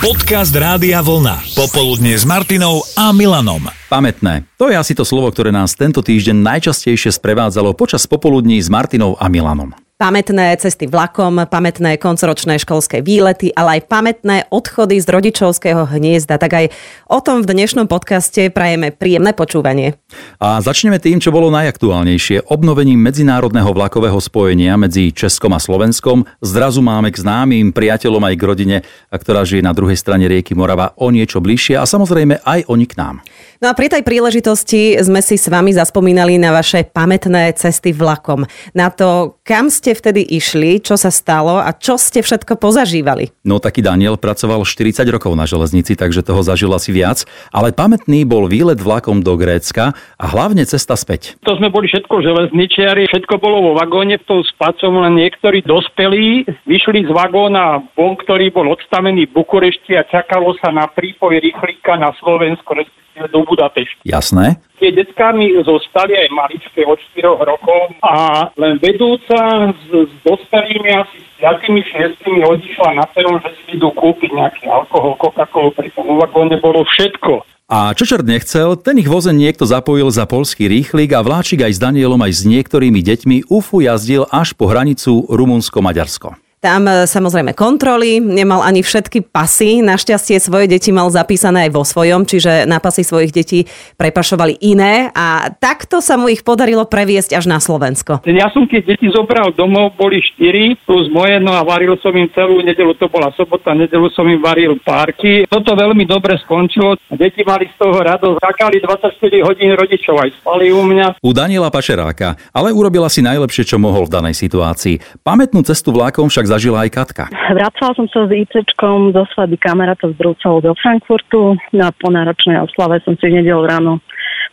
Podcast 0.00 0.56
Rádia 0.56 1.04
Vlna. 1.04 1.44
Popoludne 1.52 2.16
s 2.16 2.24
Martinou 2.24 2.80
a 2.96 3.12
Milanom. 3.12 3.68
Pamätné. 3.92 4.48
To 4.56 4.72
je 4.72 4.80
asi 4.80 4.96
to 4.96 5.04
slovo, 5.04 5.28
ktoré 5.28 5.52
nás 5.52 5.76
tento 5.76 6.00
týždeň 6.00 6.40
najčastejšie 6.40 7.12
sprevádzalo 7.20 7.76
počas 7.76 8.08
popoludní 8.08 8.56
s 8.64 8.72
Martinou 8.72 9.20
a 9.20 9.28
Milanom 9.28 9.76
pamätné 10.00 10.56
cesty 10.56 10.88
vlakom, 10.88 11.44
pamätné 11.44 12.00
koncoročné 12.00 12.56
školské 12.56 13.04
výlety, 13.04 13.52
ale 13.52 13.76
aj 13.76 13.92
pamätné 13.92 14.48
odchody 14.48 14.96
z 14.96 15.04
rodičovského 15.04 15.84
hniezda. 15.84 16.40
Tak 16.40 16.52
aj 16.56 16.66
o 17.12 17.20
tom 17.20 17.44
v 17.44 17.52
dnešnom 17.52 17.84
podcaste 17.84 18.48
prajeme 18.48 18.96
príjemné 18.96 19.36
počúvanie. 19.36 20.00
A 20.40 20.64
začneme 20.64 20.96
tým, 20.96 21.20
čo 21.20 21.28
bolo 21.28 21.52
najaktuálnejšie. 21.52 22.48
Obnovením 22.48 22.96
medzinárodného 22.96 23.76
vlakového 23.76 24.16
spojenia 24.16 24.80
medzi 24.80 25.12
Českom 25.12 25.52
a 25.52 25.60
Slovenskom. 25.60 26.24
Zrazu 26.40 26.80
máme 26.80 27.12
k 27.12 27.20
známym 27.20 27.76
priateľom 27.76 28.24
aj 28.24 28.34
k 28.40 28.46
rodine, 28.48 28.76
ktorá 29.12 29.44
žije 29.44 29.60
na 29.60 29.76
druhej 29.76 30.00
strane 30.00 30.24
rieky 30.24 30.56
Morava 30.56 30.96
o 30.96 31.12
niečo 31.12 31.44
bližšie 31.44 31.76
a 31.76 31.84
samozrejme 31.84 32.40
aj 32.40 32.72
oni 32.72 32.88
k 32.88 32.96
nám. 32.96 33.20
No 33.60 33.68
a 33.68 33.76
pri 33.76 33.92
tej 33.92 34.00
príležitosti 34.00 34.96
sme 35.04 35.20
si 35.20 35.36
s 35.36 35.44
vami 35.44 35.76
zaspomínali 35.76 36.40
na 36.40 36.48
vaše 36.48 36.80
pamätné 36.80 37.52
cesty 37.60 37.92
vlakom. 37.92 38.48
Na 38.72 38.88
to, 38.88 39.36
kam 39.44 39.68
ste 39.68 39.92
vtedy 39.92 40.24
išli, 40.24 40.80
čo 40.80 40.96
sa 40.96 41.12
stalo 41.12 41.60
a 41.60 41.68
čo 41.76 42.00
ste 42.00 42.24
všetko 42.24 42.56
pozažívali? 42.56 43.28
No 43.44 43.60
taký 43.60 43.84
Daniel 43.84 44.16
pracoval 44.16 44.64
40 44.64 45.04
rokov 45.12 45.36
na 45.36 45.44
železnici, 45.44 45.92
takže 45.92 46.24
toho 46.24 46.40
zažil 46.40 46.72
asi 46.72 46.88
viac, 46.88 47.28
ale 47.52 47.76
pamätný 47.76 48.24
bol 48.24 48.48
výlet 48.48 48.80
vlakom 48.80 49.20
do 49.20 49.36
Grécka 49.36 49.92
a 50.16 50.24
hlavne 50.24 50.64
cesta 50.64 50.96
späť. 50.96 51.36
To 51.44 51.52
sme 51.60 51.68
boli 51.68 51.84
všetko 51.84 52.16
železničiari, 52.16 53.12
všetko 53.12 53.44
bolo 53.44 53.60
vo 53.60 53.72
vagóne 53.76 54.16
v 54.16 54.24
tom 54.24 54.40
spacom, 54.40 55.04
len 55.04 55.20
niektorí 55.20 55.60
dospelí 55.68 56.48
vyšli 56.64 57.04
z 57.04 57.12
vagóna 57.12 57.84
von, 57.92 58.16
ktorý 58.16 58.56
bol 58.56 58.72
odstavený 58.72 59.28
v 59.28 59.36
Bukurešti 59.36 60.00
a 60.00 60.08
čakalo 60.08 60.56
sa 60.64 60.72
na 60.72 60.88
prípoj 60.88 61.36
rýchlika 61.36 62.00
na 62.00 62.16
Slovensko, 62.24 62.72
respektíve 62.72 63.00
do 63.28 63.44
Budapešti. 63.44 64.06
Jasné 64.08 64.56
tie 64.80 64.90
deckárny 64.96 65.52
zostali 65.60 66.16
aj 66.16 66.28
maličké 66.32 66.88
od 66.88 66.96
4 67.12 67.36
rokov 67.36 67.92
a 68.00 68.48
len 68.56 68.80
vedúca 68.80 69.70
s, 69.76 69.84
s 69.92 70.12
dospelými 70.24 70.90
asi 70.96 71.20
s 71.20 71.28
5 71.44 72.24
6 72.24 72.24
odišla 72.24 72.96
na 72.96 73.04
peron, 73.12 73.36
že 73.44 73.52
si 73.60 73.76
idú 73.76 73.92
kúpiť 73.92 74.32
nejaký 74.32 74.64
alkohol, 74.72 75.20
Coca-Cola, 75.20 75.76
pri 75.76 75.92
tom 75.92 76.16
vagóne 76.16 76.56
bolo 76.56 76.82
všetko. 76.88 77.44
A 77.70 77.94
čo 77.94 78.02
čert 78.02 78.26
nechcel, 78.26 78.74
ten 78.74 78.98
ich 78.98 79.06
vozen 79.06 79.38
niekto 79.38 79.62
zapojil 79.62 80.10
za 80.10 80.26
polský 80.26 80.66
rýchlik 80.66 81.14
a 81.14 81.22
vláčik 81.22 81.62
aj 81.62 81.78
s 81.78 81.78
Danielom 81.78 82.18
aj 82.18 82.32
s 82.34 82.42
niektorými 82.42 82.98
deťmi 82.98 83.36
UFU 83.46 83.86
jazdil 83.86 84.26
až 84.26 84.58
po 84.58 84.66
hranicu 84.66 85.22
Rumunsko-Maďarsko. 85.30 86.49
Tam 86.60 86.84
e, 86.84 87.08
samozrejme 87.08 87.56
kontroly, 87.56 88.20
nemal 88.20 88.60
ani 88.60 88.84
všetky 88.84 89.32
pasy. 89.32 89.80
Našťastie 89.80 90.36
svoje 90.36 90.68
deti 90.68 90.92
mal 90.92 91.08
zapísané 91.08 91.64
aj 91.64 91.70
vo 91.72 91.88
svojom, 91.88 92.28
čiže 92.28 92.68
na 92.68 92.76
pasy 92.84 93.00
svojich 93.00 93.32
detí 93.32 93.64
prepašovali 93.96 94.60
iné 94.60 95.08
a 95.16 95.48
takto 95.56 96.04
sa 96.04 96.20
mu 96.20 96.28
ich 96.28 96.44
podarilo 96.44 96.84
previesť 96.84 97.32
až 97.32 97.48
na 97.48 97.64
Slovensko. 97.64 98.20
Ja 98.28 98.52
som 98.52 98.68
keď 98.68 98.92
deti 98.92 99.08
zobral 99.08 99.56
domov, 99.56 99.96
boli 99.96 100.20
štyri 100.20 100.76
plus 100.84 101.08
moje, 101.08 101.40
no 101.40 101.56
a 101.56 101.64
varil 101.64 101.96
som 102.04 102.12
im 102.12 102.28
celú 102.36 102.60
nedelu, 102.60 102.92
to 102.92 103.08
bola 103.08 103.32
sobota, 103.40 103.72
nedelu 103.72 104.12
som 104.12 104.28
im 104.28 104.44
varil 104.44 104.76
párky. 104.84 105.48
Toto 105.48 105.72
veľmi 105.72 106.04
dobre 106.04 106.36
skončilo. 106.44 107.00
Deti 107.08 107.40
mali 107.40 107.72
z 107.72 107.76
toho 107.80 107.96
radosť, 108.04 108.36
čakali 108.36 108.84
24 108.84 109.48
hodín 109.48 109.72
rodičov 109.80 110.28
aj 110.28 110.36
spali 110.44 110.68
u 110.76 110.84
mňa. 110.84 111.24
U 111.24 111.32
Daniela 111.32 111.72
Pačeráka, 111.72 112.36
ale 112.52 112.68
urobila 112.76 113.08
si 113.08 113.24
najlepšie, 113.24 113.64
čo 113.64 113.80
mohol 113.80 114.04
v 114.04 114.12
danej 114.12 114.36
situácii. 114.36 115.24
Pamätnú 115.24 115.64
cestu 115.64 115.96
vlákom 115.96 116.28
však 116.28 116.49
zažila 116.50 116.82
aj 116.82 116.90
Katka. 116.90 117.24
Vracala 117.30 117.94
som 117.94 118.06
sa 118.10 118.26
s 118.26 118.30
ICčkom 118.34 119.14
zo 119.14 119.22
svadby 119.30 119.54
kamaráta 119.62 120.10
z 120.10 120.14
Brúcov 120.18 120.66
do 120.66 120.74
Frankfurtu. 120.74 121.54
Na 121.70 121.94
ponáročnej 121.94 122.58
oslave 122.58 122.98
som 123.06 123.14
si 123.14 123.30
nedel 123.30 123.62
ráno 123.62 124.02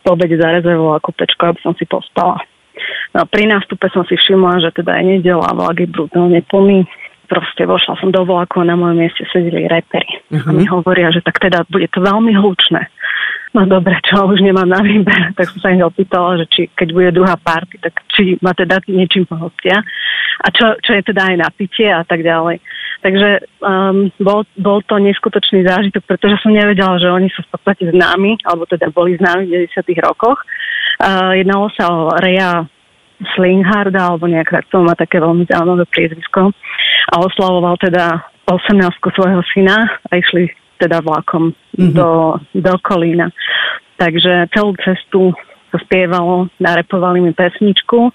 po 0.06 0.14
obede 0.14 0.38
zarezervovala 0.38 1.02
kúpečko, 1.02 1.52
aby 1.52 1.59
som 1.66 1.73
si 1.73 1.89
pospala. 1.89 2.38
No, 3.17 3.26
pri 3.26 3.49
nástupe 3.49 3.89
som 3.89 4.05
si 4.05 4.14
všimla, 4.14 4.61
že 4.61 4.70
teda 4.77 5.02
je 5.02 5.17
nedela 5.17 5.49
a 5.49 5.58
vlak 5.58 5.82
je 5.82 5.89
brutálne 5.89 6.39
plný. 6.45 6.86
Proste 7.27 7.67
vošla 7.67 7.99
som 7.99 8.08
do 8.08 8.23
vlaku 8.23 8.64
a 8.64 8.70
na 8.70 8.80
mojom 8.80 9.04
mieste 9.04 9.27
sedeli 9.27 9.67
repery. 9.67 10.08
Uh-huh. 10.32 10.48
A 10.48 10.49
mi 10.55 10.64
hovoria, 10.64 11.11
že 11.11 11.20
tak 11.20 11.43
teda 11.43 11.67
bude 11.67 11.92
to 11.92 11.99
veľmi 11.99 12.32
hlučné. 12.32 12.88
No 13.56 13.64
dobre, 13.64 13.96
čo 14.04 14.28
už 14.28 14.44
nemám 14.44 14.68
na 14.68 14.84
výber, 14.84 15.32
tak 15.38 15.48
som 15.56 15.60
sa 15.64 15.72
ich 15.72 15.84
opýtala, 15.84 16.44
že 16.44 16.46
či 16.52 16.62
keď 16.76 16.88
bude 16.92 17.10
druhá 17.16 17.40
party, 17.40 17.80
tak 17.80 18.04
či 18.12 18.36
ma 18.44 18.52
teda 18.52 18.84
niečím 18.92 19.24
pohostia 19.24 19.80
a 20.44 20.48
čo, 20.54 20.76
čo 20.84 20.92
je 20.94 21.02
teda 21.02 21.34
aj 21.34 21.36
na 21.40 21.50
pitie 21.50 21.90
a 21.90 22.04
tak 22.06 22.22
ďalej. 22.22 22.62
Takže 23.02 23.30
um, 23.62 24.10
bol, 24.22 24.42
bol 24.58 24.82
to 24.86 24.98
neskutočný 24.98 25.66
zážitok, 25.66 26.02
pretože 26.06 26.42
som 26.42 26.54
nevedela, 26.54 26.98
že 26.98 27.10
oni 27.10 27.30
sú 27.30 27.46
v 27.46 27.52
podstate 27.54 27.94
známi, 27.94 28.42
alebo 28.42 28.66
teda 28.66 28.90
boli 28.90 29.18
známi 29.18 29.50
v 29.50 29.70
90. 29.70 29.86
rokoch. 30.02 30.42
Uh, 30.98 31.38
jednalo 31.38 31.70
sa 31.78 31.86
o 31.94 32.10
Rea 32.18 32.66
Slingharda, 33.38 34.14
alebo 34.14 34.26
nejak 34.30 34.50
tak 34.50 34.66
to 34.70 34.82
má 34.82 34.94
také 34.98 35.22
veľmi 35.22 35.46
zaujímavé 35.46 35.86
priezvisko. 35.90 36.54
A 37.10 37.14
oslavoval 37.22 37.78
teda 37.82 38.26
18 38.50 38.82
svojho 38.98 39.42
syna 39.54 39.78
a 40.10 40.12
išli 40.18 40.50
teda 40.77 41.02
vlakom 41.02 41.52
mm-hmm. 41.52 41.93
do, 41.93 42.38
do 42.54 42.73
Kolína. 42.82 43.33
Takže 43.98 44.48
celú 44.54 44.77
cestu 44.82 45.33
sa 45.73 45.77
spievalo, 45.83 46.48
narepovali 46.61 47.20
mi 47.20 47.32
pesničku 47.33 48.14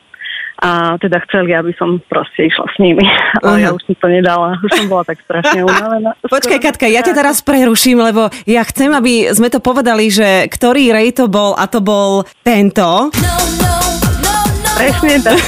a 0.62 0.94
teda 0.94 1.18
chceli, 1.26 1.50
aby 1.58 1.74
som 1.74 1.98
proste 2.06 2.46
išla 2.46 2.66
s 2.70 2.76
nimi. 2.78 3.02
Ale 3.42 3.58
uh-huh. 3.58 3.64
ja 3.66 3.68
už 3.74 3.82
som 3.82 3.94
to 3.98 4.06
nedala. 4.06 4.54
Už 4.62 4.70
som 4.78 4.86
bola 4.86 5.02
tak 5.02 5.18
strašne 5.26 5.64
unavená. 5.66 6.14
Počkaj, 6.22 6.58
Katka, 6.62 6.86
ja 6.86 7.02
ťa 7.02 7.18
teraz 7.18 7.42
preruším, 7.42 7.98
lebo 7.98 8.30
ja 8.46 8.62
chcem, 8.62 8.94
aby 8.94 9.34
sme 9.34 9.50
to 9.50 9.58
povedali, 9.58 10.06
že 10.06 10.46
ktorý 10.46 10.94
rej 10.94 11.18
to 11.18 11.26
bol 11.26 11.58
a 11.58 11.66
to 11.66 11.82
bol 11.82 12.22
tento. 12.46 13.10
No, 13.10 13.34
no, 13.58 13.74
no, 14.22 14.34
Presne 14.78 15.18
tak. 15.18 15.38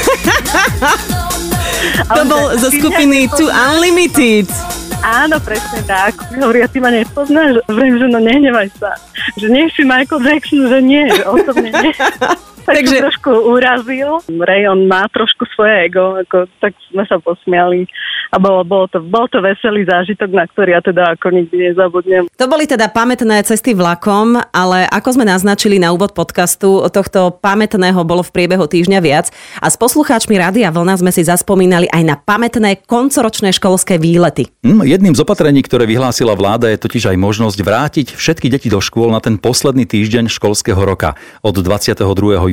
to 2.18 2.22
bol 2.26 2.44
zo 2.58 2.68
skupiny 2.74 3.30
Too 3.30 3.48
Unlimited. 3.48 4.73
Áno, 5.04 5.36
presne 5.36 5.84
tak. 5.84 6.16
Hovoria, 6.32 6.64
ty 6.64 6.80
ma 6.80 6.88
nepoznáš? 6.88 7.60
Vrem, 7.68 8.00
že 8.00 8.08
no 8.08 8.24
nehnevaj 8.24 8.72
sa. 8.80 8.96
Že 9.36 9.52
nie 9.52 9.64
si 9.76 9.84
Michael 9.84 10.24
Jackson, 10.24 10.64
že 10.64 10.78
nie, 10.80 11.04
že 11.12 11.28
osobne 11.28 11.68
nie. 11.68 11.92
tak 12.64 12.80
Takže... 12.80 12.96
trošku 13.04 13.30
urazil. 13.30 14.24
Rayon 14.28 14.88
má 14.88 15.04
trošku 15.12 15.44
svoje 15.52 15.92
ego, 15.92 16.16
ako, 16.20 16.48
tak 16.58 16.72
sme 16.90 17.04
sa 17.04 17.20
posmiali 17.20 17.86
a 18.34 18.36
bolo, 18.42 18.66
bolo, 18.66 18.90
to, 18.90 18.98
bol 18.98 19.30
to 19.30 19.38
veselý 19.38 19.86
zážitok, 19.86 20.30
na 20.34 20.44
ktorý 20.50 20.74
ja 20.74 20.82
teda 20.82 21.14
ako 21.14 21.30
nikdy 21.30 21.70
nezabudnem. 21.70 22.26
To 22.34 22.46
boli 22.50 22.66
teda 22.66 22.90
pamätné 22.90 23.46
cesty 23.46 23.78
vlakom, 23.78 24.40
ale 24.50 24.90
ako 24.90 25.20
sme 25.20 25.24
naznačili 25.28 25.78
na 25.78 25.94
úvod 25.94 26.16
podcastu, 26.16 26.82
tohto 26.90 27.30
pamätného 27.38 28.02
bolo 28.02 28.26
v 28.26 28.34
priebehu 28.34 28.66
týždňa 28.66 28.98
viac 28.98 29.30
a 29.62 29.70
s 29.70 29.78
poslucháčmi 29.78 30.34
Rádia 30.34 30.74
Vlna 30.74 30.98
sme 30.98 31.14
si 31.14 31.22
zaspomínali 31.22 31.86
aj 31.94 32.02
na 32.02 32.16
pamätné 32.18 32.82
koncoročné 32.82 33.54
školské 33.54 34.02
výlety. 34.02 34.50
Mm, 34.66 34.82
jedným 34.82 35.14
z 35.14 35.22
opatrení, 35.22 35.62
ktoré 35.62 35.86
vyhlásila 35.86 36.34
vláda, 36.34 36.66
je 36.72 36.82
totiž 36.82 37.14
aj 37.14 37.16
možnosť 37.20 37.58
vrátiť 37.62 38.06
všetky 38.18 38.50
deti 38.50 38.66
do 38.66 38.82
škôl 38.82 39.14
na 39.14 39.22
ten 39.22 39.38
posledný 39.38 39.86
týždeň 39.86 40.26
školského 40.26 40.78
roka 40.82 41.14
od 41.46 41.54
22. 41.54 42.02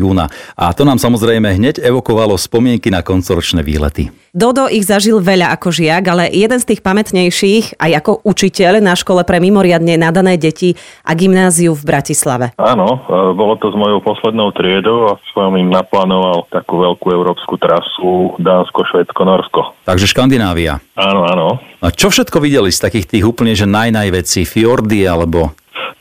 júna. 0.02 0.26
A 0.58 0.74
to 0.74 0.82
nám 0.82 0.98
samozrejme 0.98 1.54
hneď 1.56 1.78
evokovalo 1.86 2.34
spomienky 2.36 2.90
na 2.90 3.06
koncoročné 3.06 3.62
výlety. 3.62 4.10
Dodo 4.32 4.72
ich 4.72 4.88
zažil 4.88 5.20
veľa 5.20 5.52
ako 5.60 5.76
žiak, 5.76 6.08
ale 6.08 6.32
jeden 6.32 6.56
z 6.56 6.72
tých 6.72 6.82
pamätnejších 6.82 7.76
aj 7.78 7.92
ako 8.00 8.12
učiteľ 8.24 8.80
na 8.80 8.96
škole 8.96 9.28
pre 9.28 9.44
mimoriadne 9.44 10.00
nadané 10.00 10.40
deti 10.40 10.72
a 11.04 11.12
gymnáziu 11.14 11.76
v 11.76 11.84
Bratislave. 11.84 12.56
Áno, 12.56 13.04
e, 13.06 13.36
bolo 13.36 13.60
to 13.60 13.70
s 13.70 13.76
mojou 13.76 14.00
poslednou 14.00 14.56
triedou 14.56 15.12
a 15.12 15.20
som 15.36 15.52
im 15.60 15.68
naplánoval 15.68 16.48
takú 16.48 16.80
veľkú 16.80 17.12
európsku 17.12 17.60
trasu 17.60 18.32
Dánsko, 18.40 18.88
Švedsko, 18.88 19.22
Norsko. 19.28 19.62
Takže 19.84 20.08
Škandinávia. 20.08 20.80
Áno, 20.96 21.28
áno. 21.28 21.60
A 21.84 21.92
čo 21.92 22.08
všetko 22.08 22.40
videli 22.40 22.72
z 22.72 22.88
takých 22.88 23.12
tých 23.12 23.24
úplne 23.28 23.52
že 23.52 23.68
najnajvecí? 23.68 24.48
Fjordy 24.48 25.04
alebo 25.04 25.52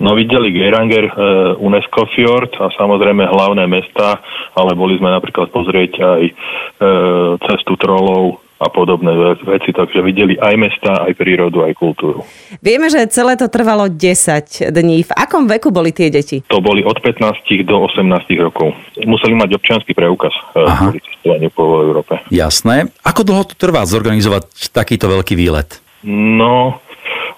No 0.00 0.16
videli 0.16 0.50
Geranger, 0.50 1.06
e, 1.06 1.12
UNESCO 1.60 2.08
Fjord 2.16 2.56
a 2.58 2.72
samozrejme 2.74 3.28
hlavné 3.28 3.68
mesta, 3.68 4.18
ale 4.56 4.74
boli 4.74 4.96
sme 4.96 5.12
napríklad 5.12 5.52
pozrieť 5.52 5.92
aj 6.00 6.22
e, 6.26 6.32
cestu 7.44 7.76
trolov 7.76 8.40
a 8.60 8.68
podobné 8.68 9.16
veci, 9.40 9.72
takže 9.72 10.04
videli 10.04 10.36
aj 10.36 10.54
mesta, 10.60 11.08
aj 11.08 11.16
prírodu, 11.16 11.64
aj 11.64 11.72
kultúru. 11.80 12.28
Vieme, 12.60 12.92
že 12.92 13.08
celé 13.08 13.32
to 13.40 13.48
trvalo 13.48 13.88
10 13.88 14.68
dní. 14.68 15.00
V 15.08 15.12
akom 15.16 15.48
veku 15.48 15.72
boli 15.72 15.96
tie 15.96 16.12
deti? 16.12 16.44
To 16.52 16.60
boli 16.60 16.84
od 16.84 17.00
15 17.00 17.40
do 17.64 17.88
18 17.88 18.04
rokov. 18.36 18.76
Museli 19.00 19.32
mať 19.32 19.56
občianský 19.56 19.96
preukaz 19.96 20.36
pri 20.52 21.00
cestovaní 21.00 21.48
po 21.48 21.80
Európe. 21.80 22.20
Jasné. 22.28 22.92
Ako 23.00 23.24
dlho 23.24 23.48
to 23.48 23.56
trvá 23.56 23.88
zorganizovať 23.88 24.52
takýto 24.76 25.08
veľký 25.08 25.40
výlet? 25.40 25.80
No, 26.04 26.84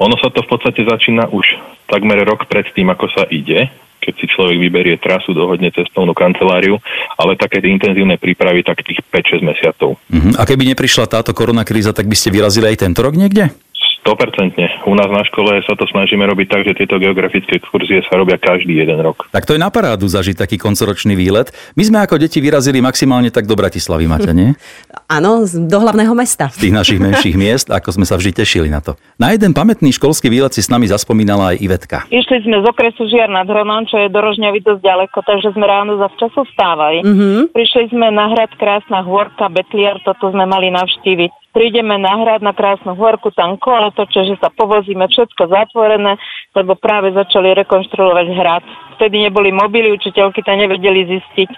ono 0.03 0.19
sa 0.19 0.27
to 0.35 0.43
v 0.43 0.51
podstate 0.51 0.83
začína 0.83 1.31
už 1.31 1.47
takmer 1.93 2.25
rok 2.25 2.49
pred 2.49 2.65
tým, 2.73 2.89
ako 2.89 3.13
sa 3.13 3.29
ide, 3.29 3.69
keď 4.03 4.15
si 4.19 4.27
človek 4.27 4.59
vyberie 4.59 4.97
trasu, 4.99 5.31
dohodne 5.31 5.71
cestovnú 5.71 6.11
kanceláriu, 6.11 6.81
ale 7.21 7.39
také 7.39 7.63
intenzívne 7.63 8.19
prípravy 8.19 8.67
tak 8.67 8.83
tých 8.83 8.99
5-6 9.13 9.47
mesiacov. 9.47 9.95
Uh-huh. 9.95 10.33
A 10.35 10.43
keby 10.43 10.67
neprišla 10.75 11.07
táto 11.07 11.31
korona 11.31 11.63
kríza, 11.63 11.95
tak 11.95 12.11
by 12.11 12.17
ste 12.19 12.35
vyrazili 12.35 12.75
aj 12.75 12.83
tento 12.83 13.05
rok 13.05 13.15
niekde? 13.15 13.55
100%. 14.03 14.91
U 14.91 14.95
nás 14.99 15.07
na 15.07 15.23
škole 15.23 15.63
sa 15.63 15.79
to 15.79 15.87
snažíme 15.87 16.27
robiť 16.27 16.47
tak, 16.51 16.63
že 16.67 16.75
tieto 16.75 16.99
geografické 16.99 17.63
exkurzie 17.63 18.03
sa 18.03 18.19
robia 18.19 18.35
každý 18.35 18.83
jeden 18.83 18.99
rok. 18.99 19.31
Tak 19.31 19.47
to 19.47 19.55
je 19.55 19.63
na 19.63 19.71
parádu 19.71 20.11
zažiť 20.11 20.35
taký 20.43 20.59
koncoročný 20.59 21.15
výlet. 21.15 21.55
My 21.79 21.83
sme 21.87 21.99
ako 22.03 22.19
deti 22.19 22.43
vyrazili 22.43 22.83
maximálne 22.83 23.31
tak 23.31 23.47
do 23.47 23.55
Bratislavy, 23.55 24.11
Maťa, 24.11 24.33
nie? 24.35 24.51
Áno, 25.17 25.47
do 25.47 25.79
hlavného 25.79 26.13
mesta. 26.19 26.51
Z 26.51 26.67
tých 26.67 26.75
našich 26.75 26.99
menších 26.99 27.37
miest, 27.39 27.71
ako 27.71 27.95
sme 27.95 28.07
sa 28.09 28.19
vždy 28.19 28.43
tešili 28.43 28.67
na 28.67 28.83
to. 28.83 28.99
Na 29.21 29.31
jeden 29.31 29.55
pamätný 29.55 29.95
školský 29.95 30.27
výlet 30.27 30.51
si 30.51 30.65
s 30.65 30.73
nami 30.73 30.91
zaspomínala 30.91 31.55
aj 31.55 31.57
Ivetka. 31.63 31.99
Išli 32.11 32.43
sme 32.43 32.59
z 32.59 32.67
okresu 32.67 33.07
Žiar 33.07 33.31
nad 33.31 33.47
Hronom, 33.47 33.87
čo 33.87 34.03
je 34.03 34.09
do 34.11 34.19
Rožňavy 34.19 34.65
dosť 34.67 34.83
ďaleko, 34.83 35.19
takže 35.23 35.55
sme 35.55 35.65
ráno 35.69 36.01
za 36.01 36.11
včasu 36.17 36.43
vstávali. 36.51 37.07
Mhm. 37.07 37.55
Prišli 37.55 37.95
sme 37.95 38.11
na 38.11 38.35
hrad 38.35 38.51
Krásna 38.59 39.05
hôrka, 39.07 39.47
Betliar, 39.53 40.03
toto 40.03 40.33
sme 40.35 40.49
mali 40.49 40.75
navštíviť. 40.75 41.52
Prídeme 41.53 42.01
na 42.01 42.17
hrad 42.17 42.41
na 42.41 42.57
Krásnu 42.57 42.97
hôrku, 42.97 43.29
tam 43.37 43.61
kolo 43.61 43.93
točia, 43.93 44.25
že 44.25 44.41
sa 44.41 44.49
povozíme, 44.49 45.05
všetko 45.05 45.53
zatvorené, 45.53 46.17
lebo 46.57 46.73
práve 46.81 47.13
začali 47.13 47.53
rekonštruovať 47.53 48.27
hrad. 48.33 48.65
Vtedy 48.97 49.29
neboli 49.29 49.53
mobily, 49.53 49.93
učiteľky 49.93 50.41
to 50.41 50.49
nevedeli 50.49 51.05
zistiť, 51.05 51.51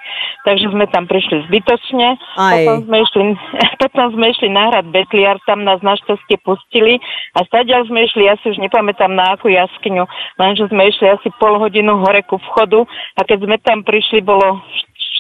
takže 0.43 0.75
sme 0.75 0.91
tam 0.91 1.06
prišli 1.06 1.46
zbytočne. 1.46 2.19
Aj. 2.19 2.58
Potom 2.58 2.91
sme, 2.91 2.96
išli, 3.06 3.23
potom 3.87 4.06
sme 4.19 4.26
išli 4.35 4.49
na 4.50 4.75
hrad 4.75 4.87
Betliar, 4.91 5.38
tam 5.46 5.62
nás 5.62 5.79
našťastie 5.79 6.43
pustili 6.43 6.99
a 7.38 7.46
stadiaľ 7.46 7.87
sme 7.87 8.11
išli, 8.11 8.26
ja 8.26 8.35
si 8.43 8.50
už 8.50 8.58
nepamätám 8.58 9.14
na 9.14 9.38
akú 9.38 9.46
jaskyňu, 9.46 10.11
lenže 10.43 10.75
sme 10.75 10.91
išli 10.91 11.06
asi 11.06 11.31
pol 11.38 11.62
hodinu 11.62 12.02
hore 12.02 12.26
ku 12.26 12.43
vchodu 12.50 12.82
a 13.14 13.20
keď 13.23 13.46
sme 13.46 13.56
tam 13.62 13.87
prišli, 13.87 14.26
bolo 14.26 14.58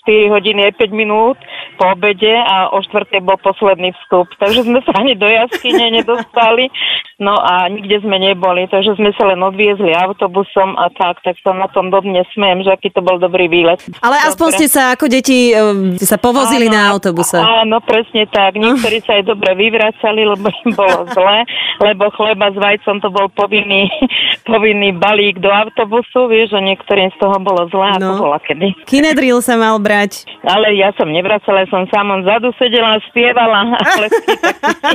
4 0.04 0.34
hodiny 0.34 0.68
aj 0.68 0.72
5 0.76 0.92
minút 0.92 1.40
po 1.74 1.90
obede 1.90 2.32
a 2.32 2.68
o 2.68 2.78
4. 2.78 2.90
bol 3.20 3.36
posledný 3.36 3.90
vstup. 3.96 4.30
Takže 4.36 4.62
sme 4.62 4.80
sa 4.82 4.96
ani 4.96 5.14
do 5.14 5.24
jaskyne 5.24 5.90
nedostali, 5.92 6.70
no 7.16 7.34
a 7.34 7.66
nikde 7.66 8.00
sme 8.00 8.16
neboli, 8.16 8.66
takže 8.66 8.94
sme 8.94 9.10
sa 9.14 9.26
len 9.26 9.38
odviezli 9.38 9.90
autobusom 9.90 10.74
a 10.74 10.90
tak, 10.90 11.20
tak 11.20 11.36
sa 11.40 11.50
na 11.50 11.66
tom 11.68 11.88
dodne 11.88 12.22
smejem, 12.30 12.62
že 12.62 12.70
aký 12.70 12.88
to 12.88 13.00
bol 13.00 13.16
dobrý 13.16 13.46
výlet. 13.46 13.78
Ale 14.00 14.18
aspoň 14.24 14.48
Dobre. 14.48 14.58
ste 14.58 14.68
sa 14.68 14.82
ako 14.90 15.04
deti 15.06 15.50
ste 15.94 16.06
sa 16.06 16.16
povozili 16.16 16.66
Áno, 16.66 16.74
na 16.74 16.82
autobuse. 16.88 17.36
Áno, 17.36 17.78
presne 17.80 18.26
tak. 18.26 18.54
Niektorí 18.54 19.02
sa 19.02 19.16
aj 19.16 19.24
dobre 19.26 19.54
vyvracali, 19.54 20.22
lebo 20.24 20.46
im 20.46 20.70
bolo 20.72 21.04
zle, 21.10 21.38
lebo 21.80 22.08
chleba 22.12 22.48
s 22.48 22.56
vajcom 22.56 22.96
to 22.98 23.08
bol 23.08 23.26
povinný, 23.28 23.90
povinný 24.50 24.92
balík 24.92 25.38
do 25.38 25.48
autobusu, 25.48 26.26
vieš, 26.26 26.52
že 26.52 26.60
niektorým 26.60 27.10
z 27.10 27.18
toho 27.18 27.36
bolo 27.38 27.66
zle, 27.68 27.86
ako 27.90 28.02
No. 28.04 28.20
bola 28.20 28.38
kedy. 28.38 28.84
Kinedril 28.84 29.40
sa 29.40 29.56
mal 29.56 29.76
brať. 29.76 30.28
Ale 30.44 30.72
ja 30.72 30.92
som 30.92 31.08
nevracala, 31.08 31.63
som 31.68 31.88
samom 31.90 32.24
vzadu 32.24 32.52
sedela, 32.56 32.98
spievala. 33.10 33.76
Ale 33.94 34.06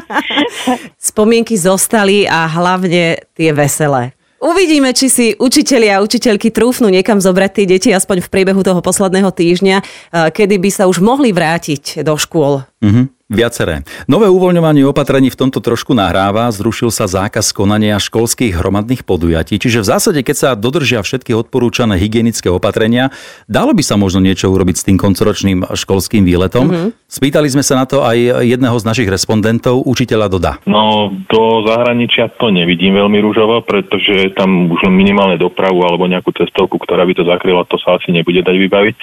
Spomienky 1.11 1.55
zostali 1.57 2.25
a 2.29 2.47
hlavne 2.47 3.21
tie 3.33 3.49
veselé. 3.53 4.13
Uvidíme, 4.39 4.95
či 4.95 5.11
si 5.11 5.25
učitelia 5.35 5.99
a 5.99 6.03
učiteľky 6.03 6.55
trúfnú 6.55 6.87
niekam 6.87 7.19
zobrať 7.19 7.51
tie 7.59 7.65
deti 7.67 7.89
aspoň 7.91 8.23
v 8.23 8.31
priebehu 8.31 8.63
toho 8.63 8.79
posledného 8.79 9.35
týždňa, 9.35 9.77
eh, 9.83 9.85
kedy 10.31 10.55
by 10.63 10.69
sa 10.71 10.87
už 10.87 11.03
mohli 11.03 11.35
vrátiť 11.35 12.07
do 12.07 12.15
škôl. 12.15 12.63
Mhm. 12.79 13.18
Viaceré. 13.29 13.85
Nové 14.09 14.25
uvoľňovanie 14.25 14.81
opatrení 14.89 15.29
v 15.29 15.37
tomto 15.37 15.61
trošku 15.61 15.93
nahráva, 15.93 16.49
zrušil 16.49 16.89
sa 16.89 17.05
zákaz 17.05 17.53
konania 17.53 18.01
školských 18.01 18.57
hromadných 18.57 19.05
podujatí, 19.05 19.61
čiže 19.61 19.85
v 19.85 19.89
zásade, 19.93 20.19
keď 20.25 20.33
sa 20.35 20.49
dodržia 20.57 21.05
všetky 21.05 21.37
odporúčané 21.37 22.01
hygienické 22.01 22.49
opatrenia, 22.49 23.13
dalo 23.45 23.77
by 23.77 23.85
sa 23.85 24.01
možno 24.01 24.17
niečo 24.25 24.49
urobiť 24.49 24.81
s 24.81 24.85
tým 24.89 24.97
koncoročným 24.97 25.61
školským 25.61 26.25
výletom. 26.25 26.65
Mm-hmm. 26.73 26.89
Spýtali 27.05 27.53
sme 27.53 27.61
sa 27.61 27.77
na 27.77 27.85
to 27.85 28.01
aj 28.01 28.17
jedného 28.49 28.73
z 28.81 28.87
našich 28.89 29.05
respondentov, 29.13 29.85
učiteľa 29.85 30.25
Doda. 30.25 30.57
No, 30.65 31.13
do 31.29 31.69
zahraničia 31.69 32.33
to 32.41 32.49
nevidím 32.49 32.97
veľmi 32.97 33.21
rúžovo, 33.21 33.61
pretože 33.61 34.33
tam 34.33 34.73
už 34.73 34.89
len 34.89 34.97
minimálne 34.97 35.37
dopravu 35.37 35.85
alebo 35.85 36.09
nejakú 36.09 36.33
cestovku, 36.33 36.81
ktorá 36.81 37.05
by 37.05 37.13
to 37.13 37.29
zakryla, 37.29 37.61
to 37.69 37.77
sa 37.77 38.01
asi 38.01 38.09
nebude 38.09 38.41
dať 38.41 38.57
vybaviť. 38.57 38.95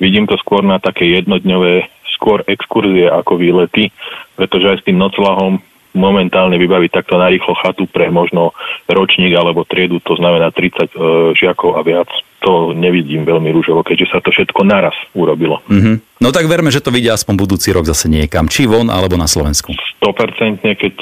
Vidím 0.00 0.24
to 0.24 0.40
skôr 0.40 0.64
na 0.64 0.80
také 0.80 1.04
jednodňové 1.20 1.92
skôr 2.14 2.46
exkurzie 2.46 3.10
ako 3.10 3.36
výlety, 3.36 3.90
pretože 4.38 4.66
aj 4.70 4.78
s 4.80 4.86
tým 4.86 4.98
noclahom 4.98 5.60
momentálne 5.94 6.58
vybaviť 6.58 6.90
takto 6.90 7.14
narýchlo 7.16 7.54
chatu 7.54 7.86
pre 7.86 8.10
možno 8.10 8.50
ročník 8.90 9.30
alebo 9.38 9.62
triedu, 9.62 10.02
to 10.02 10.18
znamená 10.18 10.50
30 10.50 10.90
e, 10.90 10.98
žiakov 11.38 11.78
a 11.78 11.86
viac, 11.86 12.10
to 12.42 12.74
nevidím 12.74 13.22
veľmi 13.22 13.48
rúžovo, 13.54 13.86
keďže 13.86 14.10
sa 14.10 14.18
to 14.18 14.34
všetko 14.34 14.66
naraz 14.66 14.94
urobilo. 15.14 15.62
Mhm. 15.70 16.18
No 16.18 16.34
tak 16.34 16.50
verme, 16.50 16.74
že 16.74 16.82
to 16.82 16.90
vidia 16.90 17.14
aspoň 17.14 17.34
budúci 17.38 17.70
rok 17.70 17.86
zase 17.86 18.10
niekam, 18.10 18.50
či 18.50 18.66
von 18.66 18.90
alebo 18.90 19.14
na 19.14 19.30
Slovensku. 19.30 19.70
100% 20.02 20.66
keď 20.66 20.94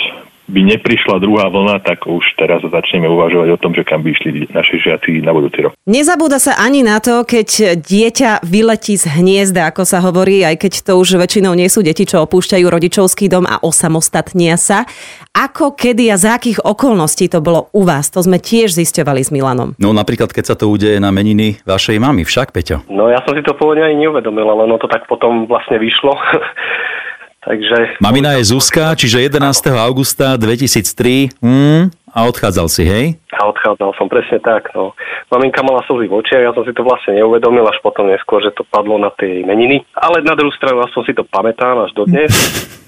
by 0.50 0.60
neprišla 0.74 1.22
druhá 1.22 1.46
vlna, 1.46 1.82
tak 1.86 2.06
už 2.06 2.22
teraz 2.34 2.62
začneme 2.66 3.06
uvažovať 3.06 3.48
o 3.54 3.60
tom, 3.60 3.72
že 3.72 3.86
kam 3.86 4.02
by 4.02 4.10
išli 4.10 4.50
naši 4.50 4.82
žiaci 4.82 5.22
na 5.22 5.30
budúci 5.30 5.62
rok. 5.62 5.72
Nezabúda 5.86 6.42
sa 6.42 6.58
ani 6.58 6.82
na 6.82 6.98
to, 6.98 7.22
keď 7.22 7.78
dieťa 7.78 8.42
vyletí 8.42 8.98
z 8.98 9.06
hniezda, 9.06 9.70
ako 9.70 9.86
sa 9.86 10.02
hovorí, 10.02 10.42
aj 10.42 10.58
keď 10.58 10.72
to 10.82 10.92
už 10.98 11.22
väčšinou 11.22 11.54
nie 11.54 11.70
sú 11.70 11.86
deti, 11.86 12.02
čo 12.02 12.26
opúšťajú 12.26 12.66
rodičovský 12.66 13.30
dom 13.30 13.46
a 13.46 13.62
osamostatnia 13.62 14.58
sa. 14.58 14.84
Ako, 15.32 15.72
kedy 15.78 16.10
a 16.12 16.16
za 16.18 16.36
akých 16.36 16.60
okolností 16.60 17.30
to 17.30 17.40
bolo 17.40 17.72
u 17.72 17.86
vás? 17.86 18.10
To 18.12 18.20
sme 18.20 18.42
tiež 18.42 18.74
zisťovali 18.76 19.22
s 19.22 19.30
Milanom. 19.32 19.78
No 19.78 19.94
napríklad, 19.94 20.34
keď 20.34 20.44
sa 20.52 20.56
to 20.58 20.68
udeje 20.68 21.00
na 21.00 21.08
meniny 21.14 21.62
vašej 21.64 21.96
mamy, 21.96 22.26
však 22.26 22.52
Peťo. 22.52 22.84
No 22.92 23.08
ja 23.08 23.22
som 23.24 23.32
si 23.32 23.40
to 23.40 23.56
pôvodne 23.56 23.86
ani 23.86 24.04
neuvedomil, 24.04 24.44
ale 24.44 24.68
ono 24.68 24.76
to 24.76 24.90
tak 24.90 25.08
potom 25.08 25.46
vlastne 25.48 25.80
vyšlo. 25.80 26.12
Takže... 27.42 27.98
Mamina 27.98 28.38
je 28.38 28.54
Zuzka, 28.54 28.94
čiže 28.94 29.18
11. 29.26 29.42
augusta 29.74 30.38
2003 30.38 31.42
hmm, 31.42 31.90
a 32.14 32.18
odchádzal 32.30 32.66
si, 32.70 32.86
hej? 32.86 33.18
A 33.34 33.50
odchádzal 33.50 33.90
som 33.98 34.06
presne 34.06 34.38
tak. 34.38 34.70
No. 34.78 34.94
Maminka 35.26 35.58
mala 35.66 35.82
slzy 35.90 36.06
v 36.06 36.22
očiach, 36.22 36.38
ja 36.38 36.54
som 36.54 36.62
si 36.62 36.70
to 36.70 36.86
vlastne 36.86 37.18
neuvedomil, 37.18 37.66
až 37.66 37.82
potom 37.82 38.06
neskôr, 38.06 38.38
že 38.46 38.54
to 38.54 38.62
padlo 38.62 38.94
na 38.94 39.10
tej 39.10 39.42
meniny. 39.42 39.82
Ale 39.98 40.22
na 40.22 40.38
druhú 40.38 40.54
stranu, 40.54 40.86
aspoň 40.86 41.02
si 41.02 41.12
to 41.18 41.26
pamätám 41.26 41.82
až 41.82 41.90
dodnes. 41.98 42.30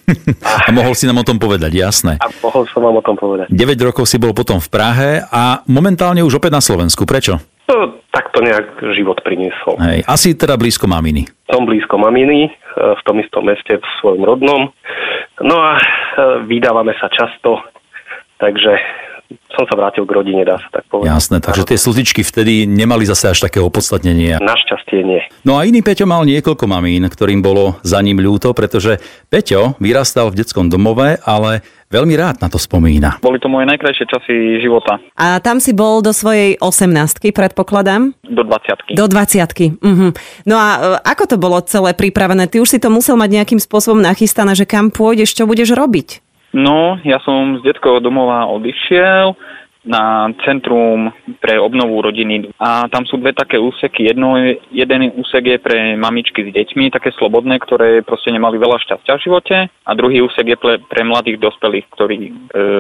A 0.45 0.69
mohol 0.69 0.93
si 0.93 1.09
nám 1.09 1.25
o 1.25 1.27
tom 1.27 1.41
povedať, 1.41 1.73
jasné. 1.73 2.21
A 2.21 2.29
mohol 2.45 2.69
som 2.69 2.85
vám 2.85 3.01
o 3.01 3.03
tom 3.03 3.17
povedať. 3.17 3.49
9 3.49 3.89
rokov 3.89 4.05
si 4.05 4.21
bol 4.21 4.37
potom 4.37 4.61
v 4.61 4.69
Prahe 4.69 5.11
a 5.25 5.65
momentálne 5.65 6.21
už 6.21 6.37
opäť 6.37 6.53
na 6.53 6.61
Slovensku. 6.61 7.09
Prečo? 7.09 7.41
No, 7.65 7.97
tak 8.13 8.29
to 8.37 8.45
nejak 8.45 8.77
život 8.93 9.25
priniesol. 9.25 9.81
Hej, 9.81 10.05
asi 10.05 10.37
teda 10.37 10.61
blízko 10.61 10.85
maminy. 10.85 11.25
Som 11.49 11.65
blízko 11.65 11.97
maminy, 11.97 12.49
e, 12.49 12.51
v 12.77 13.01
tom 13.09 13.17
istom 13.25 13.49
meste, 13.49 13.81
v 13.81 13.87
svojom 14.05 14.21
rodnom. 14.21 14.69
No 15.41 15.57
a 15.65 15.81
e, 15.81 15.83
vydávame 16.45 16.93
sa 17.01 17.09
často, 17.09 17.65
takže 18.37 18.77
som 19.55 19.65
sa 19.71 19.75
vrátil 19.79 20.03
k 20.05 20.12
rodine, 20.12 20.43
dá 20.43 20.59
sa 20.59 20.69
tak 20.69 20.85
povedať. 20.91 21.15
Jasné, 21.15 21.37
takže 21.38 21.62
tie 21.65 21.79
slzičky 21.79 22.23
vtedy 22.26 22.67
nemali 22.67 23.06
zase 23.06 23.31
až 23.31 23.46
také 23.46 23.63
opodstatnenie. 23.63 24.43
Našťastie 24.43 25.01
nie. 25.06 25.22
No 25.46 25.56
a 25.56 25.65
iný 25.65 25.81
Peťo 25.81 26.05
mal 26.10 26.27
niekoľko 26.27 26.67
mamín, 26.67 27.06
ktorým 27.06 27.41
bolo 27.41 27.79
za 27.87 28.03
ním 28.03 28.19
ľúto, 28.19 28.51
pretože 28.53 28.99
Peťo 29.31 29.79
vyrastal 29.79 30.34
v 30.34 30.43
detskom 30.43 30.67
domove, 30.67 31.22
ale 31.22 31.63
veľmi 31.94 32.15
rád 32.19 32.43
na 32.43 32.51
to 32.51 32.58
spomína. 32.58 33.22
Boli 33.22 33.39
to 33.39 33.46
moje 33.46 33.70
najkrajšie 33.70 34.05
časy 34.10 34.34
života. 34.58 34.99
A 35.15 35.39
tam 35.39 35.63
si 35.63 35.70
bol 35.70 36.03
do 36.03 36.10
svojej 36.10 36.58
18 36.58 37.31
predpokladám? 37.31 38.10
Do 38.27 38.43
20 38.43 38.99
Do 38.99 39.06
20 39.06 39.79
mhm. 39.79 40.08
No 40.51 40.56
a 40.58 40.69
e, 40.75 40.79
ako 41.06 41.25
to 41.31 41.37
bolo 41.39 41.63
celé 41.63 41.94
pripravené? 41.94 42.51
Ty 42.51 42.58
už 42.58 42.75
si 42.75 42.79
to 42.82 42.91
musel 42.91 43.15
mať 43.15 43.31
nejakým 43.31 43.60
spôsobom 43.63 44.03
nachystané, 44.03 44.58
že 44.58 44.67
kam 44.67 44.91
pôjdeš, 44.91 45.39
čo 45.39 45.46
budeš 45.46 45.79
robiť? 45.79 46.24
No, 46.55 47.03
ja 47.03 47.19
som 47.27 47.58
z 47.58 47.67
detského 47.67 47.99
domova 47.99 48.46
odišiel 48.46 49.34
na 49.84 50.32
centrum 50.49 51.13
pre 51.44 51.61
obnovu 51.61 52.01
rodiny 52.01 52.49
a 52.56 52.89
tam 52.89 53.05
sú 53.05 53.20
dve 53.20 53.37
také 53.37 53.61
úseky. 53.61 54.08
Jedno, 54.08 54.32
jeden 54.73 55.13
úsek 55.13 55.44
je 55.44 55.58
pre 55.61 55.93
mamičky 56.01 56.49
s 56.49 56.51
deťmi, 56.56 56.89
také 56.89 57.13
slobodné, 57.20 57.61
ktoré 57.61 58.01
proste 58.01 58.32
nemali 58.32 58.56
veľa 58.56 58.81
šťastia 58.81 59.13
v 59.20 59.25
živote 59.29 59.56
a 59.69 59.91
druhý 59.93 60.25
úsek 60.25 60.56
je 60.56 60.56
pre, 60.56 60.81
pre 60.81 61.05
mladých 61.05 61.37
dospelých, 61.37 61.84
ktorí 61.93 62.17
e, 62.17 62.32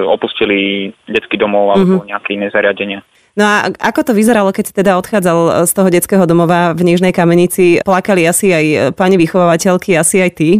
opustili 0.08 0.88
detský 1.04 1.36
domov 1.36 1.76
alebo 1.76 2.00
mm-hmm. 2.00 2.08
nejaké 2.08 2.30
iné 2.40 2.48
zariadenie. 2.48 3.04
No 3.36 3.44
a 3.44 3.68
ako 3.68 4.00
to 4.08 4.12
vyzeralo, 4.16 4.54
keď 4.54 4.64
si 4.64 4.74
teda 4.78 4.94
odchádzal 4.96 5.66
z 5.66 5.72
toho 5.74 5.88
detského 5.90 6.24
domova 6.24 6.70
v 6.72 6.86
Nižnej 6.86 7.10
Kamenici? 7.10 7.82
Plakali 7.82 8.24
asi 8.24 8.54
aj 8.54 8.96
pani 8.96 9.18
vychovávateľky, 9.18 9.98
asi 9.98 10.22
aj 10.22 10.30
ty? 10.38 10.50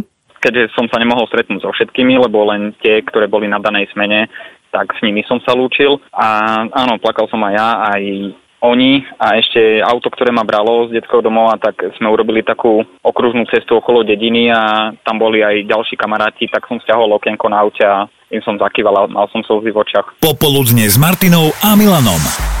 Keďže 0.45 0.77
som 0.77 0.85
sa 0.85 1.01
nemohol 1.01 1.25
stretnúť 1.25 1.65
so 1.65 1.73
všetkými, 1.73 2.21
lebo 2.21 2.45
len 2.45 2.77
tie, 2.85 3.01
ktoré 3.01 3.25
boli 3.25 3.49
na 3.49 3.57
danej 3.57 3.89
smene, 3.97 4.29
tak 4.69 4.93
s 4.93 5.01
nimi 5.01 5.25
som 5.25 5.41
sa 5.41 5.57
lúčil. 5.57 5.97
A 6.13 6.61
áno, 6.69 7.01
plakal 7.01 7.25
som 7.25 7.41
aj 7.41 7.53
ja, 7.57 7.69
aj 7.89 8.01
oni 8.65 9.05
a 9.21 9.37
ešte 9.37 9.81
auto, 9.81 10.09
ktoré 10.09 10.33
ma 10.33 10.41
bralo 10.41 10.89
z 10.89 10.97
detského 10.97 11.21
domova, 11.21 11.57
tak 11.61 11.77
sme 11.97 12.09
urobili 12.09 12.41
takú 12.41 12.81
okružnú 13.05 13.45
cestu 13.49 13.77
okolo 13.77 14.01
dediny 14.01 14.49
a 14.49 14.93
tam 15.05 15.21
boli 15.21 15.45
aj 15.45 15.69
ďalší 15.69 15.95
kamaráti, 15.97 16.49
tak 16.49 16.65
som 16.65 16.81
stiahol 16.81 17.13
okienko 17.13 17.45
na 17.49 17.61
aute 17.61 17.85
a 17.85 18.09
im 18.33 18.41
som 18.41 18.57
zakýval 18.57 19.05
a 19.05 19.09
mal 19.09 19.29
som 19.29 19.45
slzy 19.45 19.69
v 19.69 19.77
očiach. 19.77 20.17
Popoludne 20.17 20.89
s 20.89 20.97
Martinou 20.97 21.53
a 21.61 21.77
Milanom. 21.77 22.54